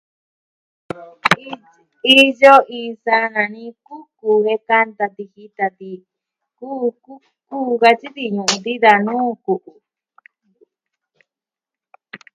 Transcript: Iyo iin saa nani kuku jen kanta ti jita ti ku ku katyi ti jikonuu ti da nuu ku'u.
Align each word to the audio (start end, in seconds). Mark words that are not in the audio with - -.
Iyo 2.19 2.55
iin 2.75 2.91
saa 3.03 3.25
nani 3.33 3.63
kuku 3.85 4.27
jen 4.43 4.59
kanta 4.69 5.05
ti 5.15 5.23
jita 5.33 5.65
ti 5.77 5.91
ku 6.57 6.69
ku 7.47 7.57
katyi 7.81 8.07
ti 8.15 8.23
jikonuu 8.33 8.61
ti 8.65 8.73
da 8.83 8.93
nuu 9.05 9.31
ku'u. 9.45 9.73